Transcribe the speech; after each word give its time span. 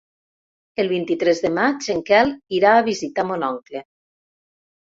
El 0.83 0.89
vint-i-tres 0.91 1.41
de 1.43 1.51
maig 1.59 1.89
en 1.97 2.01
Quel 2.09 2.31
irà 2.61 2.73
a 2.79 2.83
visitar 2.91 3.27
mon 3.33 3.47
oncle. 3.51 3.83